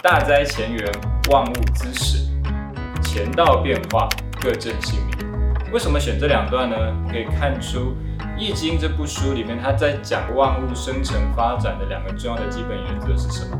[0.00, 0.84] 大灾前缘，
[1.30, 2.26] 万物之始，
[3.04, 4.08] 乾道变化，
[4.40, 5.70] 各正性命。
[5.70, 6.76] 为什么选这两段呢？
[7.08, 7.94] 可以看出
[8.38, 13.56] 《易经》这部书里面，它在讲万物生成发展的两个重要的基本原则是什么？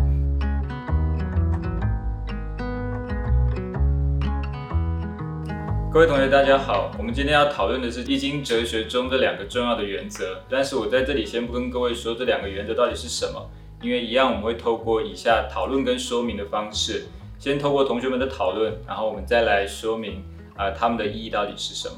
[5.93, 6.91] 各位同学，大家好。
[6.99, 10.43] 我们今天要讨论的是《易经》哲学中的两个重要的原则。
[10.51, 13.49] 但是我在这里先不跟各位说这两个原则到底是什么，
[13.83, 20.25] 因为一样我们会透过以下讨论跟说明的方式，先透过同学们的讨论，然后我们再来说明
[20.57, 21.97] 啊他们的意义到底是什么。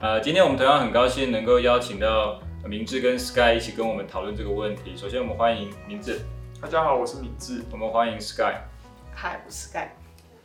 [0.00, 4.96] 呃，今天我们同样很高兴能够邀请到明志跟 Sky 一起跟我们讨论这个问题。
[4.96, 6.22] 首先我们欢迎明志，
[6.58, 7.62] 大家好，我是明志。
[7.70, 8.54] 我们欢迎 Sky。
[9.14, 9.88] 嗨，我是 Sky。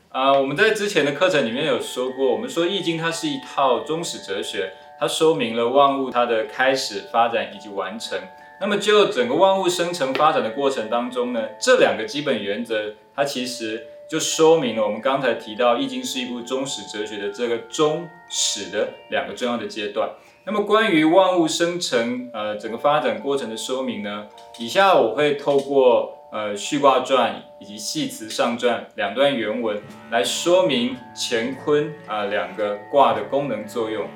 [0.09, 8.19] 啊，我们在之前的课程里面有说过，我们说《易经》它是一套中史哲学，它说明了万物它的开始、发展以及完成。
[8.61, 20.11] 那么就整个万物生成发展的过程当中呢，这两个基本原则，它其实就说明了我们刚才提到《易经》是一部中史哲学的这个中史的两个重要的阶段。
[20.45, 24.27] 那么关于万物生成呃整个发展过程的说明呢，
[24.59, 26.17] 以下我会透过。
[26.33, 29.77] 呃，序卦传以及系辞上传两段原文
[30.11, 34.07] 来说明乾坤啊两个卦的功能作用，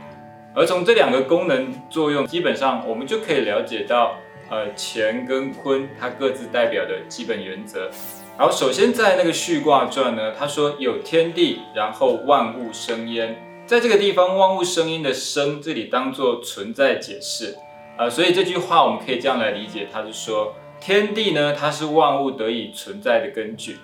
[0.54, 4.16] 而从这两个功能作用，基本上我们就可以了解到，
[4.50, 7.90] 呃，乾跟坤它各自代表的基本原则。
[8.38, 17.56] 好，首先在那个序卦传呢，他说有天地，然后万物生焉，在这个地方万物生焉的生这里当做存在解释，
[17.98, 20.54] 呃，所以这句话我们可以这样来理解，它是说。
[20.78, 23.78] 天地呢，它是万物得以存在的根据。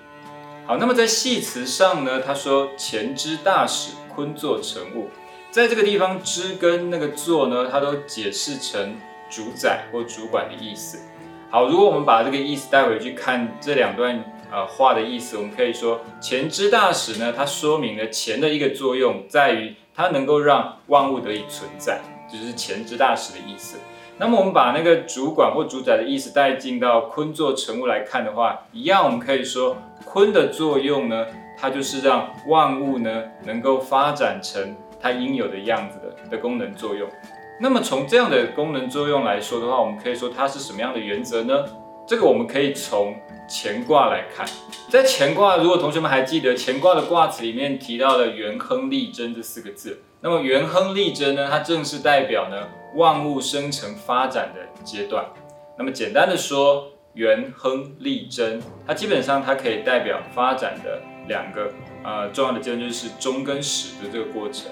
[0.68, 5.08] 好，那么在系辞上呢，他说乾之大始，坤作成物。
[5.50, 8.96] 在这个地方，之跟那个作呢，它都解释成
[9.32, 11.00] 主宰或主管的意思。
[11.50, 22.00] 好，如果我们把这个意思带回去看这两段呃话的意思，我们可以说钱之大使呢，它说明了钱的一个作用在于它能够让万物得以存在，
[22.32, 23.78] 就是钱之大使的意思。
[24.18, 29.76] 那么我们把那个主管或主宰的意思带进到坤作成物来看的话，一样我们可以说
[30.06, 31.26] 坤的作用呢，
[31.58, 37.10] 它就是让万物呢能够发展成它应有的样子的的功能作用。
[37.62, 41.64] 那么从这样的功能作用来说的话，我们可以说它是什么样的原则呢？
[42.08, 43.16] 这个我们可以从
[43.48, 44.48] 乾卦来看，
[44.90, 52.68] 在乾卦，如果同学们还记得乾卦的卦辞里面提到了元亨利贞这四个字，那么元亨利贞呢，它正是代表呢。
[52.96, 55.26] 万物生成发展的阶段，
[55.78, 61.72] 那么简单的说，元亨利贞，它基本上它可以代表发展的两个
[62.04, 64.70] 呃重要的阶段，就是中跟始的这个过程。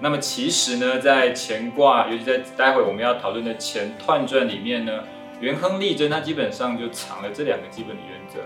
[0.00, 5.04] 那么其实呢，在乾卦，尤其在待会我们要讨论的乾彖传里面呢，
[5.40, 8.40] 元亨利贞它基本上就藏了这两个基本的原则。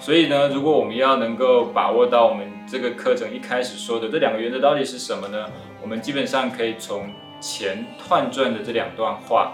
[0.00, 5.46] 所以呢，如果我们要能够把握到我们这个课程一开始说的这两个原则到底是什么呢？
[5.82, 9.52] 我们基本上可以从乾彖传的这两段话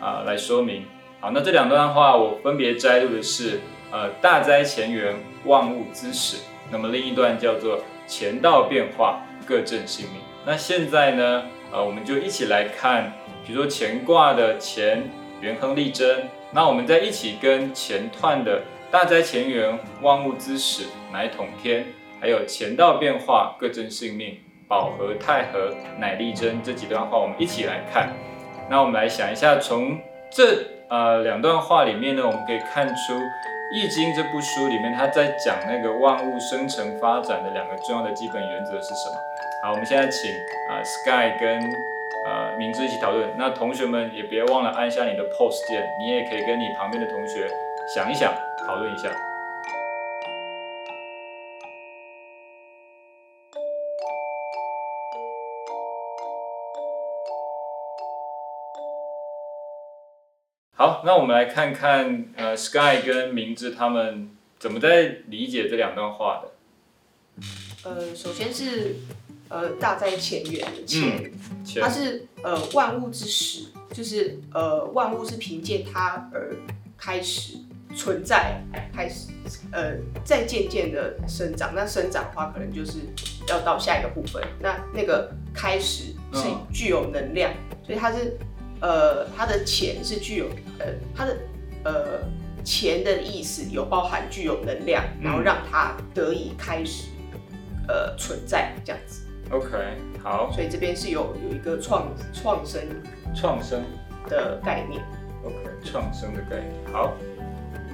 [0.00, 0.84] 啊来说明。
[1.20, 3.60] 好，那这两段话我分别摘录的是
[3.90, 5.14] 呃大灾前缘，
[5.44, 6.36] 万物之始。
[6.70, 10.20] 那么另一段叫做乾道变化，各正性命。
[10.44, 13.12] 那现在呢，呃我们就一起来看，
[13.46, 15.02] 比如说乾卦的乾
[15.40, 21.86] 元亨利贞，那我们再一起跟乾彖的大灾前缘，万物之始，乃统天，
[22.20, 24.38] 还有乾道变化，各正性命。
[24.68, 28.08] 保和太和乃利贞这几段话，我们一起来看。
[28.70, 30.00] 那我们来想一下，从
[30.30, 33.12] 这呃两段话里面呢，我们可以看出
[33.74, 39.16] 《易经》这部书里面，它在讲那个万物生成发展的两个重要的基本原则是什么？
[39.64, 40.28] 好，我们现在请
[40.68, 41.62] 啊 Sky 跟
[42.26, 43.32] 呃明志一起讨论。
[43.38, 47.48] 那同学们也别忘了按下你的 Pause 键，你也可以跟你旁边的同学
[47.94, 48.34] 想一想，
[48.66, 49.08] 讨论一下。
[60.74, 66.48] 好，那我们来看看，呃，Sky 跟明智他们怎么在理解这两段话的。
[67.84, 68.96] 呃，首先是
[69.52, 71.30] 呃大灾前缘的前，
[71.80, 76.56] 它是呃万物之始，就是呃万物是凭借它而
[76.96, 77.58] 开始
[77.94, 78.60] 存在，
[78.92, 79.28] 开始
[79.70, 79.94] 呃
[80.24, 81.74] 再渐渐的生长。
[81.74, 83.00] 那生长的话，可能就是
[83.48, 84.42] 要到下一个部分。
[84.58, 87.52] 那那个开始是具有能量，
[87.86, 88.36] 所以它是。
[88.84, 90.48] 呃，它的钱是具有
[90.80, 91.36] 呃，它的
[91.84, 92.20] 呃
[92.64, 97.04] 钱的意思有包含具有能量，然后让它得以开始
[97.86, 99.21] 呃存在这样子。
[99.52, 99.68] OK，
[100.22, 100.50] 好。
[100.50, 102.82] 所以这边是有有一个创创生
[103.34, 103.82] 创生
[104.28, 105.02] 的概念。
[105.44, 106.92] OK，创生的概念。
[106.92, 107.12] 好，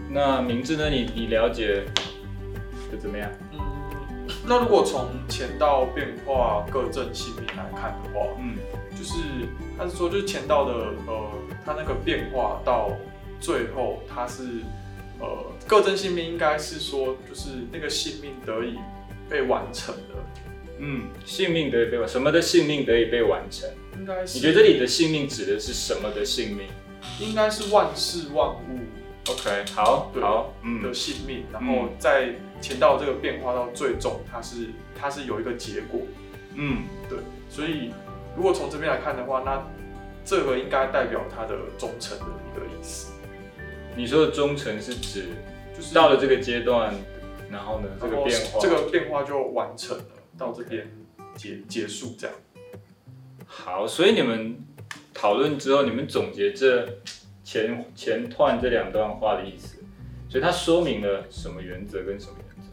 [0.08, 0.88] 那名字呢？
[0.88, 1.84] 你你了解
[3.00, 3.28] 怎么样？
[3.52, 3.58] 嗯，
[4.46, 8.56] 那如果从前道变化各正性命来看的话，嗯，
[8.96, 9.14] 就是
[9.76, 10.72] 他是说，就是前道的
[11.06, 11.30] 呃，
[11.64, 12.90] 他那个变化到
[13.40, 14.42] 最后，他是
[15.18, 15.26] 呃
[15.66, 18.78] 各正性命应该是说，就是那个性命得以
[19.28, 20.14] 被完成的。
[20.78, 23.68] 嗯，性命得以被完，什么的性命得以被完成？
[23.98, 26.66] 应该是你觉得这里的性命指的是什么的性命？
[27.20, 28.78] 应该是万事万物。
[29.28, 32.30] OK，好，好，嗯的性命，然后在
[32.60, 36.00] 前到这个变化到最终，它是它是有一个结果。
[36.54, 37.18] 嗯，对，
[37.50, 37.92] 所以
[38.34, 39.62] 如果从这边来看的话，那
[40.24, 43.12] 这个应该代表他的忠诚的一个意思。
[43.94, 45.26] 你说的忠诚是指
[45.76, 46.94] 就是到了这个阶段，
[47.50, 50.04] 然后呢，这个变化，这个变化就完成了。
[50.38, 50.88] 到这边
[51.34, 52.36] 结结束这样，
[53.46, 54.56] 好，所以你们
[55.12, 56.88] 讨论之后，你们总结这
[57.42, 59.82] 前前段这两段话的意思，
[60.28, 62.70] 所以它说明了什么原则跟什么原则？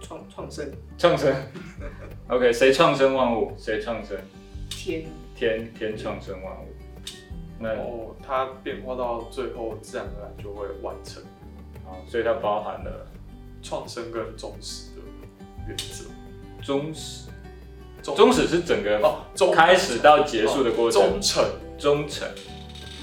[0.00, 1.34] 创创生，创生。
[2.28, 3.52] OK，谁创生万物？
[3.58, 4.16] 谁创生？
[4.70, 6.68] 天天天创生万物。
[7.60, 11.22] 那哦，它变化到最后，自然而然就会完成。
[11.84, 13.06] 啊，所以它包含了
[13.62, 15.02] 创生跟终始的。
[15.68, 16.04] 原则，
[16.62, 17.28] 忠始，
[18.02, 19.20] 忠始是整个哦，
[19.54, 21.02] 开始到结束的过程。
[21.02, 21.44] 忠诚，
[21.78, 22.26] 忠诚。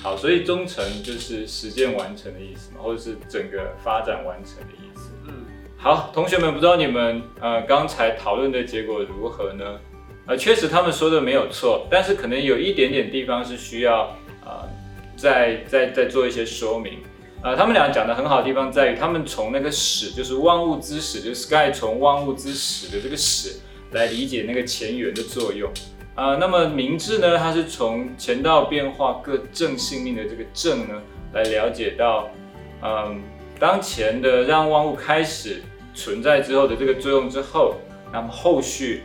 [0.01, 5.11] 好，所以忠诚就是实践完成的意思嘛，或者是整个发展完成的意思。
[5.27, 5.33] 嗯，
[5.77, 9.79] 好，同学们，不知道你们呃刚才讨论的结果如何呢？
[10.27, 14.67] 呃，确实他们说的没有错，但是可能有一点点地方是需要呃
[15.15, 16.99] 再再再做一些说明。
[17.45, 23.57] 呃，他们俩讲的很好的地方在于，他们从那个始，就是万物之始，就是 Sky 从万物之始的这个始
[23.91, 25.71] 来理解那个前缘的作用。
[26.15, 30.99] 啊，那么明智呢，它是从前道变化各正性命的这个正呢，
[31.33, 32.29] 来了解到，
[32.81, 33.21] 嗯，
[33.59, 35.61] 当前的让万物开始
[35.93, 37.75] 存在之后的这个作用之后，
[38.11, 39.03] 那么后续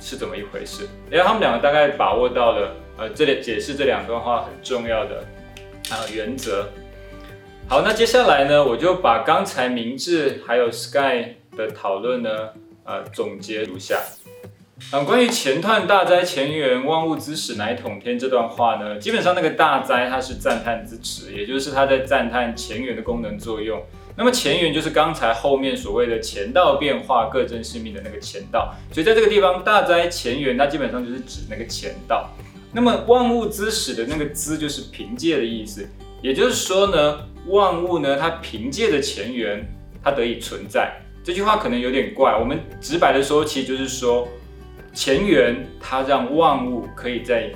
[0.00, 0.88] 是怎么一回事？
[1.10, 5.18] 因为他们两个大概把握到了，呃，这里解释这两段话很重要的
[5.90, 6.66] 啊原则。
[7.68, 12.30] 好，那接下来呢，我就把刚才明智还有 Sky 的讨论呢，
[12.84, 14.00] 呃，总结如下。
[14.92, 23.82] 嗯，关于前段大灾前缘万物之始乃统天这段话呢，基本上那个大灾它是赞叹之词，也就是它在赞叹前缘的功能作用。
[24.16, 32.30] 那么前缘就是刚才后面所谓的前道变化各正性命的那个前道，所以在这个地方大灾前缘，它基本上就是指那个前道。
[32.72, 35.84] 那么万物之始的那个之就是凭借的意思，
[36.22, 37.26] 也就是说呢。
[37.48, 39.64] 万物呢，它凭借着前缘，
[40.02, 40.92] 它得以存在。
[41.22, 44.26] 这句话可能有点怪，我们直白的说，其实就是说，
[44.92, 47.52] 前缘它让万物可以在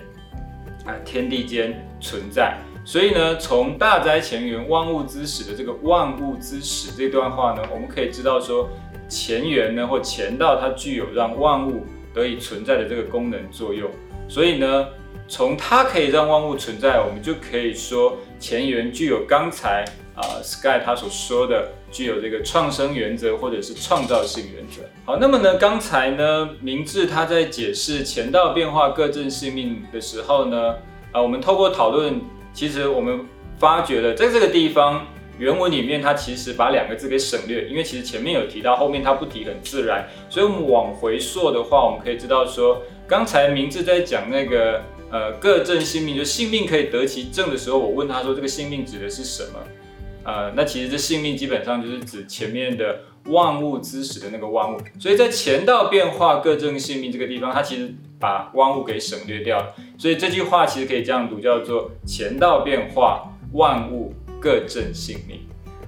[0.84, 2.56] 啊天地间存在。
[2.84, 8.68] 所以呢，从大灾前缘万物之始的这个万物之始这段话呢，我们可以知道说，
[9.08, 11.84] 前缘呢或前道它具有让万物
[12.14, 13.90] 得以存在的这个功能作用。
[14.28, 14.86] 所以呢。
[15.30, 19.84] 从它可以让万物存在，我们就可以说前缘具有刚才
[20.16, 24.82] 啊 Sky 他所说的具有这个创生原则或者是创造性原则。
[25.04, 30.74] 好，那么呢，刚才呢明智他在解释前道变化各正性命的时候呢，
[31.12, 32.20] 啊，我们透过讨论，
[32.52, 33.24] 其实我们
[33.56, 35.06] 发觉了在这个地方
[35.38, 44.82] 原文里面，它其实把两个字给省略，因为其实前面有提到，后面它不提很自然，所以我们往回溯的话，我们可以知道说，刚才明智在讲那个。
[45.10, 49.58] 呃，各正性命，就性命可以得其正的时候，我问他说，这个性命指的是什么？
[50.22, 54.80] 呃，那其实这性命基本上就是指前面的万物之始的那个万物。
[55.00, 59.74] 所以在前道变化各正性命这个地方，它其实把万物给省略掉了。
[59.98, 65.40] 所以这句话其实可以这样读，叫做前道变化万物各正性命。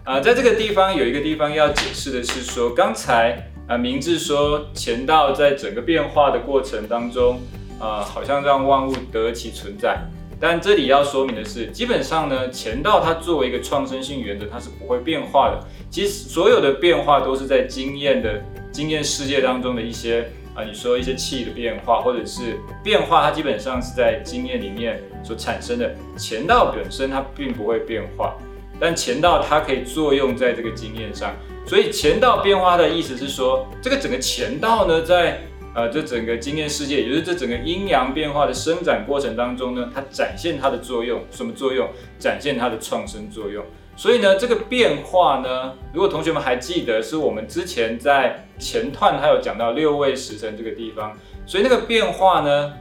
[0.02, 7.38] 啊，在这个地方有一个地方要解释的是说，刚才啊明智说前道在整个变化的过程当中。
[7.82, 9.98] 啊，好像让万物得其存在，
[10.38, 15.58] 但这里要说明的是，基本上呢，前道它作为一个创生性原则，它是不会变化的。
[15.90, 25.92] 其实所有的变化都是在经验的经验世界当中的一些啊，你说一些气的变化，或者是变化，它基本上是在经验里面所产生的。
[26.16, 28.36] 前道本身它并不会变化，
[28.78, 31.34] 但前道它可以作用在这个经验上。
[31.66, 35.40] 所以前道变化的意思是说，这个整个前道呢，在
[35.74, 41.88] 呃，这整个经验世界，也就是这整个阴阳变化的生长过程当中呢，它展现它的作用，什么作用？
[42.18, 43.64] 展现它的创生作用。
[43.96, 52.74] 所以呢，这个变化呢，如果同学们还记得，是我们之前在前段它有讲到六位时辰这个地方，所以那个变化呢，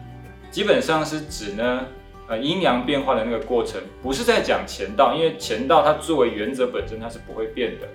[0.49, 1.85] 基本上是指呢，
[2.27, 7.87] 呃，阴阳变化的那个过程，不是在讲前道，因为前道它作为原则本身它是不会变的。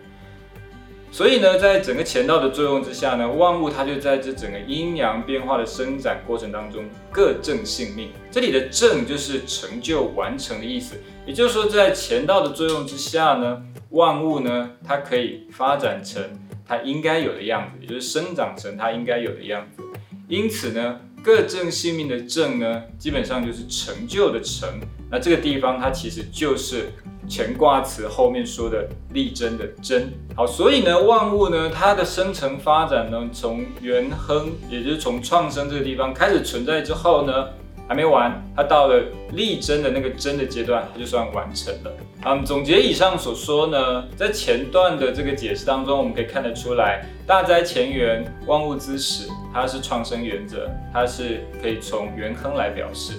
[1.11, 8.11] 所以呢，在整个乾道的作用之下呢，万物它就在这整个阴阳变化的生长过程当中各正性命。
[8.31, 16.23] 这里的正就是成就完成的意思，也就是说，在乾道的作用之下呢，万物呢它可以发展成
[16.67, 19.83] 它应该有的样子，也就是生长成它应该有的样子。
[20.29, 24.69] 因此呢，各正性命的正呢，基本上就是成就的成。
[25.11, 26.93] 那这个地方它其实就是。
[27.29, 30.01] 乾卦辞后面说的力争的争，
[30.37, 37.49] 好，所以呢，万物呢，它的生成发展呢，从元亨，也就是从创生这个地方开始存在之后呢，
[37.89, 39.03] 还没完，它到了
[39.33, 41.93] 力争的那个争的阶段，它就算完成了。
[42.27, 49.27] 嗯，总结以上所说呢，在前段的这个解释当中，我们可以看得出来，大灾前元，万物之始，
[49.57, 53.15] 它是创生原则，它是可以从元亨来表示。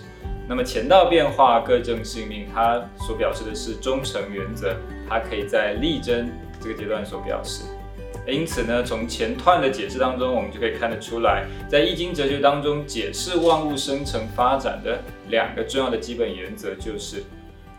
[0.47, 4.77] 那么前道变化各正性命，它所表示的是忠诚原则，
[5.09, 6.29] 它可以在力争
[6.61, 7.63] 这个阶段所表示。
[8.27, 17.23] 因此呢，从前段的解释当中，我们就可以看得出来，在易经哲学当中解释万物生成发展的两个重要的基本原则，就是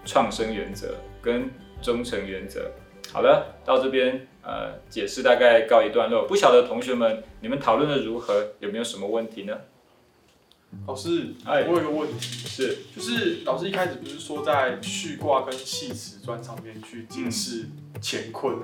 [0.04, 1.48] 创生原则跟
[1.80, 2.68] 忠诚原则。
[3.12, 6.26] 好了，到这边呃解释大概告一段落。
[6.26, 9.56] 不晓得同学们你们讨论的如何，有没有什么问题呢？
[10.86, 17.66] 老师，哎我有一个问题，是，就是老师一开始不是说在序卦跟系辞传上面去解释
[18.02, 18.58] 乾坤，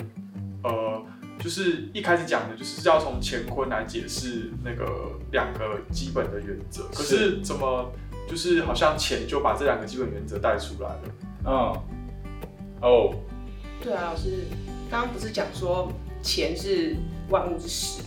[0.63, 1.03] 呃，
[1.39, 7.41] 就是一开始讲的就是要从乾坤来解释那个两个基本的原则，可是。
[7.41, 7.91] 怎么
[8.27, 11.03] 就是好像钱就把这两个基本原则带出来了？
[11.45, 11.53] 嗯，
[12.81, 13.15] 哦，
[13.83, 14.47] 对啊，老师
[14.91, 16.97] 刚刚不是讲说钱是
[17.29, 18.03] 万物之始，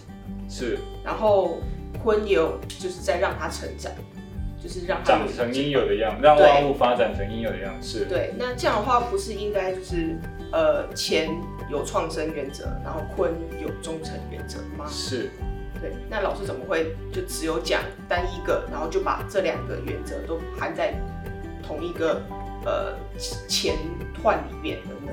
[0.49, 1.57] 是，然后。
[2.03, 3.91] 坤有就是在让它成长，
[4.61, 8.05] 就是让它长成应有的样，让万物发展成应有的样式。
[8.05, 10.15] 对，那这样的话不是应该就是
[10.51, 11.27] 呃，钱
[11.71, 14.85] 有创生原则，然后坤有忠诚原则吗？
[14.87, 15.31] 是。
[15.81, 20.93] 对，那老师怎么会就只有讲单一个，然后就把这两个原则都含在
[21.63, 22.21] 同一个
[22.63, 22.93] 呃
[23.49, 23.75] 乾
[24.23, 25.11] 彖里面的呢？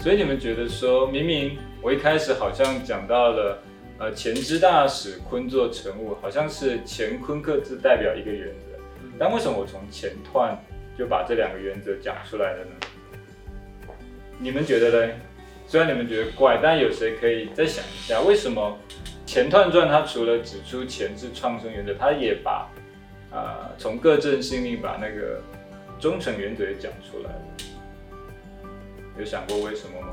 [0.00, 3.62] 所以你们觉得说，明明我一开始好像讲到了。
[4.02, 8.80] 呃，乾之大使，坤作成物，好像是乾坤各自代表一个原则。
[9.18, 10.58] 但为什么我从前段
[10.96, 12.70] 就把这两个原则讲出来了呢？
[14.38, 15.12] 你们觉得呢？
[15.66, 18.74] 虽然你们觉得怪，但有谁可以再想一下，为什么
[19.26, 22.70] 前段传它除了指出前置创生原则，它也把
[23.30, 25.42] 啊从各正性命把那个
[25.98, 27.42] 忠诚原则也讲出来了？
[29.20, 30.08] 有想过为什么吗？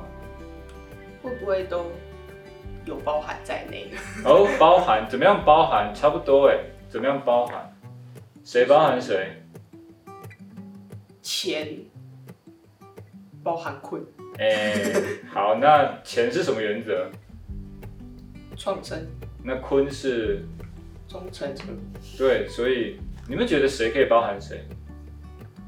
[1.23, 1.91] 会不会都？
[2.85, 3.91] 有包含在内
[4.23, 5.43] 哦，包含怎么样？
[5.43, 7.69] 包含差不多哎，怎么样包含？
[8.45, 9.43] 谁包含谁？
[11.21, 11.67] 钱
[13.43, 14.01] 包含坤。
[14.39, 14.73] 哎，
[15.33, 17.09] 好，那钱是什么原则？
[18.55, 19.05] 创生。
[19.43, 20.45] 那坤是
[21.09, 21.53] 忠诚。
[22.17, 24.65] 对，所以你们觉得谁可以包含谁？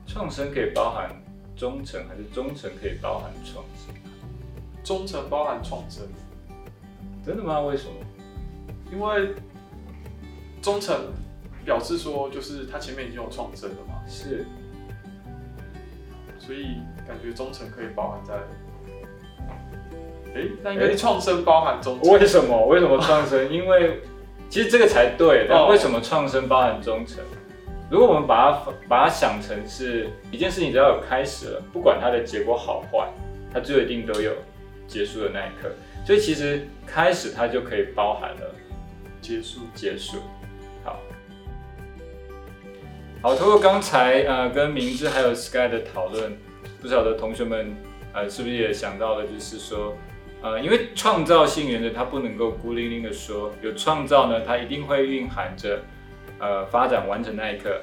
[0.07, 1.09] 创生可以包含
[1.59, 3.93] 忠诚，还是忠诚可以包含创生？
[4.81, 6.07] 忠诚包含创生。
[7.25, 7.59] 真的吗？
[7.59, 7.91] 为什么？
[8.89, 9.35] 因为
[10.61, 11.11] 忠诚
[11.65, 13.95] 表示说，就是他前面已经有创生了嘛。
[14.07, 14.45] 是。
[16.39, 18.35] 所以感觉忠诚可以包含在。
[20.33, 22.13] 哎，那应该创生包含忠诚。
[22.13, 22.67] 为什么？
[22.67, 23.51] 为什么创生？
[23.51, 23.99] 因为
[24.49, 25.45] 其实这个才对。
[25.49, 27.21] 但为什么创生包含忠诚？
[27.89, 33.09] 如果我们把它把它想成是一件事情，只要有开始了，不管它的结果好坏，
[33.51, 34.31] 它最后一定都有
[34.87, 35.71] 结束的那一刻。
[36.05, 38.55] 所以其实开始它就可以包含了
[39.19, 40.17] 结束，结束。
[40.83, 40.99] 好，
[43.23, 46.37] 好，通过刚才呃跟明智还有 Sky 的讨论，
[46.81, 47.75] 不晓得同学们
[48.13, 49.97] 呃是不是也想到了，就是说
[50.43, 55.81] 呃因为创造性原则它不能够孤零零的说有创造呢，它一定会蕴含着
[56.39, 57.81] 呃发展完成那一刻，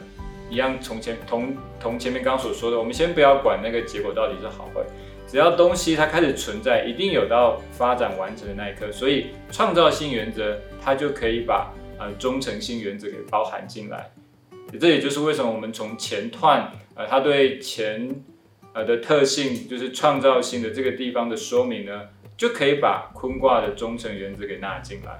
[0.50, 4.82] 一样从前同同前面刚所说的，我们先不要管那个结果到底是好坏。
[5.28, 14.08] 只要东西它开始存在，一定有到发展完成的那一刻，所以创造性原则它就可以把呃忠诚性原则给包含进来。
[14.80, 18.08] 这也就是为什么我们从前段呃它对前
[18.72, 22.02] 呃的特性，就是创造性的这个地方的说明呢，
[22.36, 25.18] 就可以把坤卦的忠诚原则给纳进来。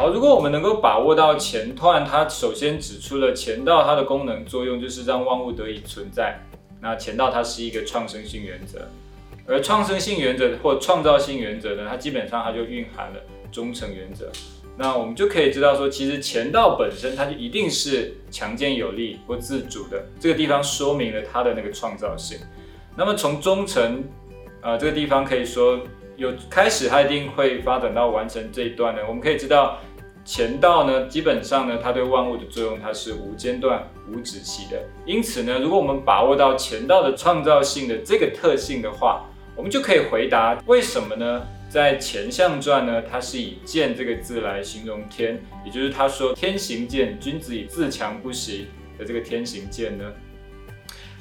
[0.00, 6.40] 好，如果我们能够把握到前段，它首先指出了前道它的功能作用就是让万物得以存在，
[6.80, 8.88] 那前道它是一个创生性原则。
[9.46, 13.20] 而创生性原则或创造性原则呢，它基本上它就蕴含了
[13.52, 14.32] 忠诚原则。
[14.74, 20.02] 那我们就可以知道说，其实前道本身它就一定是强健有力或自主的。
[20.18, 22.38] 这个地方说明了它的那个创造性。
[22.96, 24.02] 那么从忠诚，
[24.62, 25.78] 呃，这个地方可以说
[26.16, 29.02] 有开始，它一定会发展到完成这一段呢？
[29.06, 29.78] 我们可以知道，
[30.24, 34.80] 乾道呢，基本上呢，它对万物的作用，它是无间断、无止息的。
[35.04, 39.24] 因此呢，如果我们把握到乾道的创造性的这个特性的话，
[39.56, 41.46] 我们就可以回答为什么呢？
[41.68, 48.66] 在《乾象传》呢，它是以“健”这个字来形容天，也就是他说“天行健，君子以自强不息”
[48.98, 50.04] 的这个“天行健”呢。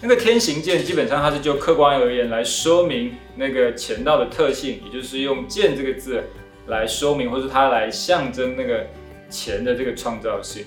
[0.02, 6.24] 那个“天行健”基本上它是就客观而言来说明那个乾道的特性，也就是用“健”这个字
[6.70, 8.88] 来说明，或是它来象征那个
[9.30, 10.66] 钱的这个创造性。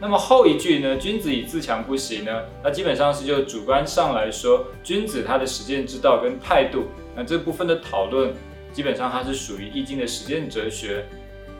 [0.00, 8.32] 那么后一句呢，“君子以自强不息”呢，那基本上是就主观上来说，君子他的实践之道跟态度，那这部分的讨论。
[8.72, 11.04] 基本上它是属于易经的实践哲学。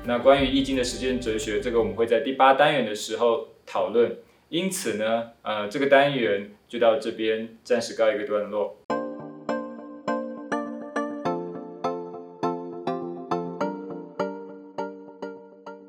[0.05, 4.17] 那关于易经的实践哲学，这个我们会在第八单元的时候讨论。
[4.49, 8.77] 因此呢，呃，这个单元就到这边暂时告一个段落。